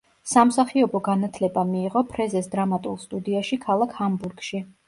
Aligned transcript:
სამსახიობო 0.29 1.01
განათლება 1.07 1.65
მიიღო 1.73 2.03
ფრეზეს 2.15 2.51
დრამატულ 2.57 2.99
სტუდიაში 3.05 3.63
ქალაქ 3.67 3.97
ჰამბურგში. 4.01 4.69